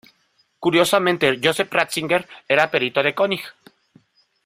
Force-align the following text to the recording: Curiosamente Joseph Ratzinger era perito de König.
Curiosamente 0.57 1.39
Joseph 1.43 1.71
Ratzinger 1.71 2.27
era 2.49 2.71
perito 2.71 3.03
de 3.03 3.13
König. 3.13 3.41